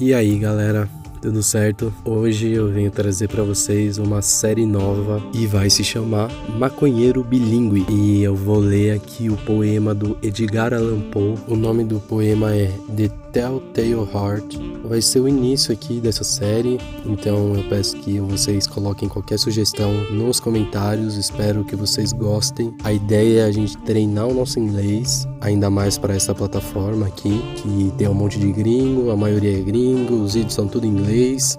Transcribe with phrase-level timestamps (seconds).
[0.00, 0.88] E aí, galera?
[1.22, 1.94] Tudo certo?
[2.04, 6.28] Hoje eu venho trazer para vocês uma série nova e vai se chamar
[6.58, 7.86] Maconheiro Bilingue.
[7.88, 11.36] E eu vou ler aqui o poema do Edgar Allan Poe.
[11.46, 12.66] O nome do poema é
[12.96, 14.56] The Telltale Heart.
[14.84, 19.92] Vai ser o início aqui dessa série, então eu peço que vocês coloquem qualquer sugestão
[20.12, 21.16] nos comentários.
[21.16, 22.72] Espero que vocês gostem.
[22.84, 27.42] A ideia é a gente treinar o nosso inglês, ainda mais para essa plataforma aqui,
[27.56, 30.90] que tem um monte de gringo, a maioria é gringo, os vídeos são tudo em
[30.90, 31.58] inglês.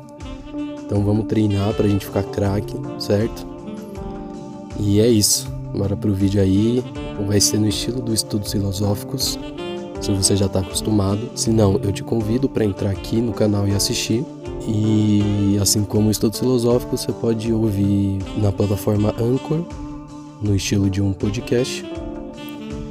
[0.86, 3.46] Então vamos treinar para a gente ficar craque, certo?
[4.80, 5.52] E é isso.
[5.76, 6.82] Bora pro vídeo aí.
[7.28, 9.38] Vai ser no estilo dos estudos filosóficos
[10.02, 11.30] se você já está acostumado.
[11.36, 14.24] Se não, eu te convido para entrar aqui no canal e assistir.
[14.68, 19.64] E assim como o estudo filosófico, você pode ouvir na plataforma Anchor,
[20.42, 21.86] no estilo de um podcast,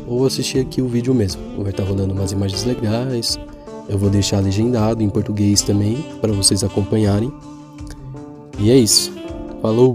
[0.06, 1.42] ou assistir aqui o vídeo mesmo.
[1.58, 3.38] Vai estar tá rolando umas imagens legais.
[3.88, 7.32] Eu vou deixar legendado em português também para vocês acompanharem.
[8.58, 9.12] E é isso.
[9.60, 9.94] Falou!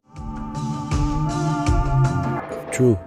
[2.72, 2.98] True.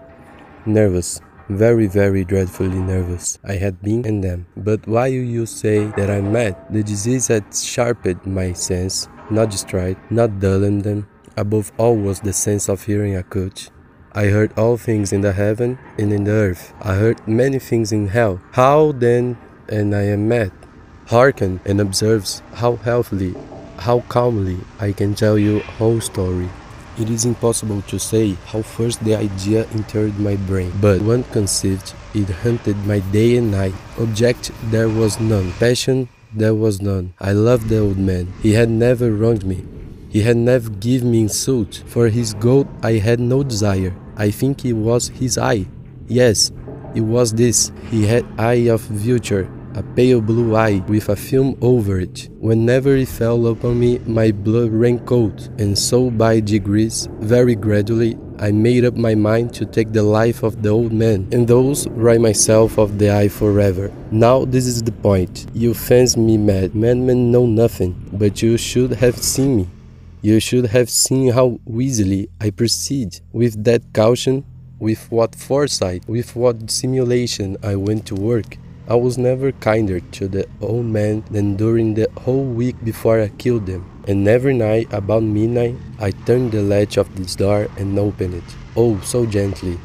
[0.67, 1.21] Nervous.
[1.53, 3.39] Very, very dreadfully nervous.
[3.45, 4.47] I had been in them.
[4.57, 9.99] But while you say that I'm mad, the disease had sharpened my sense, not destroyed,
[10.09, 11.09] not dulling them.
[11.37, 13.69] Above all was the sense of hearing a coach.
[14.15, 16.73] I heard all things in the heaven and in the earth.
[16.81, 18.41] I heard many things in hell.
[18.53, 19.37] How then,
[19.69, 20.53] and I am mad,
[21.07, 23.35] hearken and observes how healthily,
[23.77, 26.49] how calmly I can tell you whole story.
[26.99, 31.95] It is impossible to say how first the idea entered my brain, but when conceived,
[32.15, 33.75] it haunted my day and night.
[33.99, 37.15] Object there was none, passion there was none.
[37.21, 38.33] I loved the old man.
[38.43, 39.65] He had never wronged me.
[40.11, 41.83] He had never given me insult.
[41.87, 43.95] For his gold I had no desire.
[44.17, 45.67] I think it was his eye.
[46.09, 46.53] Yes,
[46.95, 47.73] it was this.
[47.91, 52.29] He had eye of future a pale blue eye with a film over it.
[52.39, 58.19] Whenever it fell upon me, my blood ran cold, and so by degrees, very gradually,
[58.39, 61.87] I made up my mind to take the life of the old man, and thus
[61.89, 63.93] write myself of the eye forever.
[64.11, 65.47] Now this is the point.
[65.55, 66.75] You fancy me mad.
[66.75, 69.69] Madmen know nothing, but you should have seen me.
[70.23, 73.21] You should have seen how easily I proceed.
[73.33, 74.45] With that caution,
[74.79, 78.57] with what foresight, with what simulation I went to work.
[78.89, 83.29] I was never kinder to the old man than during the whole week before I
[83.29, 83.87] killed them.
[84.09, 88.57] And every night, about midnight, I turned the latch of this door and opened it.
[88.77, 89.79] Oh, so gently.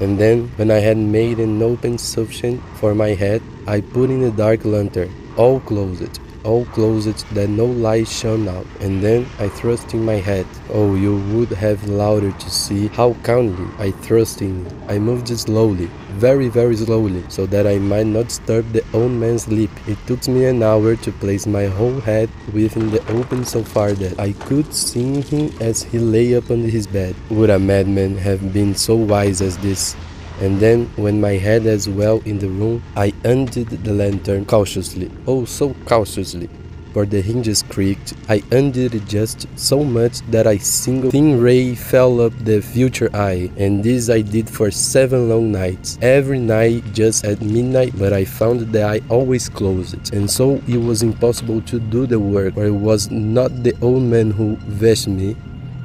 [0.00, 4.22] And then, when I had made an open sufficient for my head, I put in
[4.22, 9.48] a dark lantern, all closed, all closed that no light shone out, and then I
[9.48, 10.46] thrust in my head.
[10.70, 14.66] Oh, you would have louder to see how kindly I thrust in.
[14.88, 19.44] I moved slowly, very, very slowly, so that I might not disturb the old man's
[19.44, 19.70] sleep.
[19.86, 23.92] It took me an hour to place my whole head within the open so far
[23.92, 27.14] that I could see him as he lay upon his bed.
[27.30, 29.96] Would a madman have been so wise as this?
[30.40, 35.10] And then, when my head was well in the room, I undid the lantern cautiously,
[35.26, 36.48] oh, so cautiously,
[36.94, 38.14] for the hinges creaked.
[38.26, 43.14] I undid it just so much that a single thin ray fell up the future
[43.14, 48.14] eye, and this I did for seven long nights, every night just at midnight, but
[48.14, 52.54] I found the eye always closed, and so it was impossible to do the work,
[52.54, 55.36] for it was not the old man who vexed me,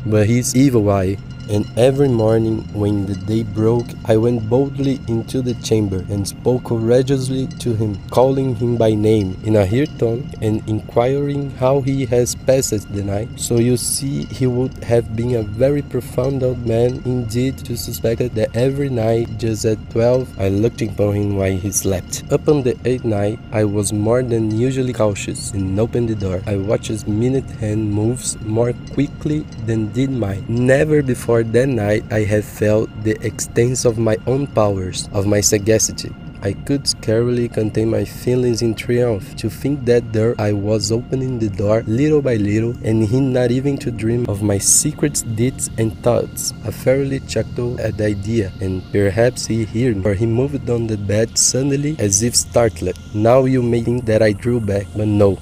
[0.05, 1.17] but his evil eye.
[1.47, 6.65] And every morning, when the day broke, I went boldly into the chamber and spoke
[6.65, 12.05] courageously to him, calling him by name in a high tone and inquiring how he
[12.07, 13.29] has passed the night.
[13.35, 18.33] So you see, he would have been a very profound old man indeed to suspect
[18.35, 22.23] that every night, just at twelve, I looked upon him while he slept.
[22.31, 26.41] Upon the eighth night, I was more than usually cautious and opened the door.
[26.47, 30.45] I watched his minute hand moves more quickly than did mine.
[30.47, 35.27] Never before for that night I had felt the extent of my own powers, of
[35.27, 36.15] my sagacity.
[36.41, 41.39] I could scarcely contain my feelings in triumph to think that there I was opening
[41.39, 45.69] the door little by little, and he not even to dream of my secret deeds,
[45.77, 46.53] and thoughts.
[46.63, 50.87] I fairly chuckled at the idea, and perhaps he heard me, for he moved on
[50.87, 52.95] the bed suddenly as if startled.
[53.13, 55.37] Now you may think that I drew back, but no.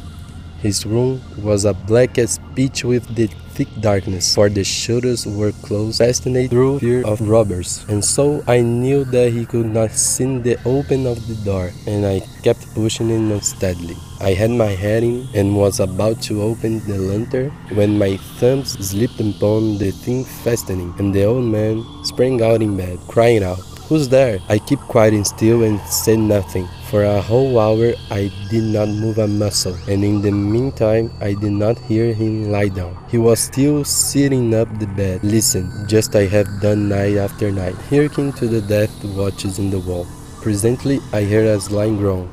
[0.63, 5.51] His room was a black as pitch with the thick darkness, for the shutters were
[5.61, 7.85] closed, fastened through fear of robbers.
[7.87, 12.05] And so I knew that he could not see the open of the door, and
[12.05, 13.97] I kept pushing it unsteadily.
[14.19, 18.73] I had my head in and was about to open the lantern when my thumbs
[18.79, 23.59] slipped upon the thing fastening, and the old man sprang out in bed, crying out,
[23.89, 24.39] Who's there?
[24.49, 28.87] I kept quiet and still and said nothing For a whole hour I did not
[28.87, 32.95] move a muscle, and in the meantime I did not hear him lie down.
[33.09, 35.23] He was still sitting up the bed.
[35.23, 39.79] Listen, just I have done night after night, hearkening to the death watches in the
[39.79, 40.05] wall.
[40.43, 42.29] Presently I heard a slight groan,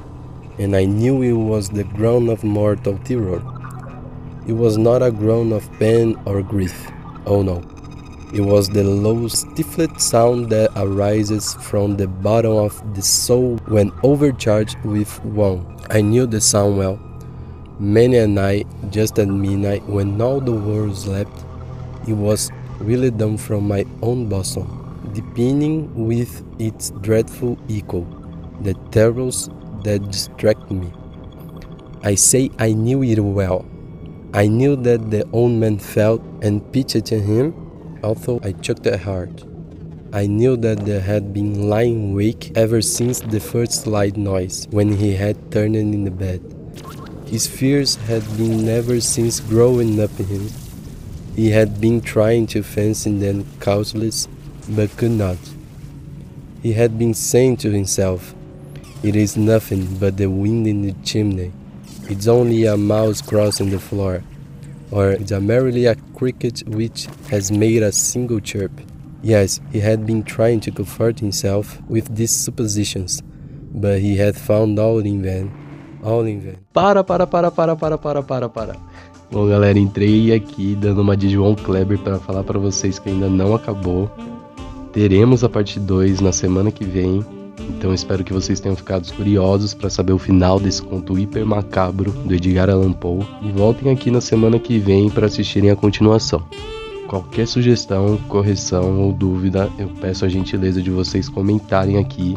[0.59, 3.41] and I knew it was the groan of mortal terror.
[4.47, 6.87] It was not a groan of pain or grief.
[7.25, 7.63] Oh no.
[8.33, 13.91] It was the low, stifled sound that arises from the bottom of the soul when
[14.05, 15.85] overcharged with wrong.
[15.91, 17.01] I knew the sound well.
[17.81, 21.33] Many a night, just at midnight, when all the world slept,
[22.07, 28.07] it was really done from my own bosom, deepening with its dreadful echo
[28.61, 29.49] the terrors
[29.83, 30.93] that distract me.
[32.05, 33.65] I say I knew it well.
[34.33, 37.70] I knew that the old man felt and pitied him
[38.03, 39.45] although I choked at heart.
[40.13, 44.97] I knew that they had been lying awake ever since the first slight noise when
[44.97, 46.43] he had turned in the bed.
[47.27, 50.49] His fears had been never since growing up in him.
[51.37, 54.27] He had been trying to fancy them causeless,
[54.69, 55.39] but could not.
[56.63, 58.35] He had been saying to himself,
[59.05, 61.53] It is nothing but the wind in the chimney.
[62.09, 64.25] It's only a mouse crossing the floor
[64.91, 68.73] or it's merely a cricket which has made a single chirp.
[69.23, 73.23] Yes, he had been trying to comfort himself with these suppositions,
[73.75, 75.53] but he had found all in vain.
[76.03, 76.57] All in vain.
[76.73, 78.77] Para, para, para, para, para, para, para, para.
[79.31, 83.29] Bom, galera, entrei aqui dando uma de João Kleber para falar para vocês que ainda
[83.29, 84.11] não acabou.
[84.93, 87.25] Teremos a parte 2 na semana que vem.
[87.69, 92.11] Então espero que vocês tenham ficado curiosos para saber o final desse conto hiper macabro
[92.11, 96.43] do Edgar Allan Poe e voltem aqui na semana que vem para assistirem a continuação.
[97.09, 102.37] Qualquer sugestão, correção ou dúvida, eu peço a gentileza de vocês comentarem aqui.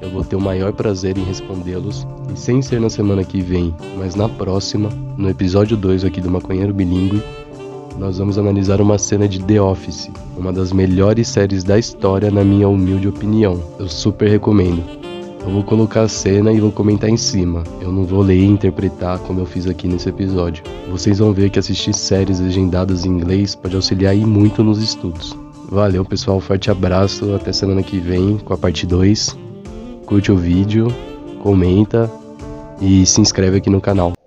[0.00, 2.06] Eu vou ter o maior prazer em respondê-los.
[2.32, 6.30] E sem ser na semana que vem, mas na próxima, no episódio 2 aqui do
[6.30, 7.22] Maconheiro Bilingue,
[7.98, 12.44] nós vamos analisar uma cena de The Office, uma das melhores séries da história, na
[12.44, 13.60] minha humilde opinião.
[13.78, 14.82] Eu super recomendo.
[15.44, 17.64] Eu vou colocar a cena e vou comentar em cima.
[17.80, 20.62] Eu não vou ler e interpretar como eu fiz aqui nesse episódio.
[20.90, 25.36] Vocês vão ver que assistir séries legendadas em inglês pode auxiliar aí muito nos estudos.
[25.68, 26.38] Valeu, pessoal.
[26.38, 27.34] Forte abraço.
[27.34, 29.36] Até semana que vem com a parte 2.
[30.06, 30.88] Curte o vídeo,
[31.42, 32.10] comenta
[32.80, 34.17] e se inscreve aqui no canal.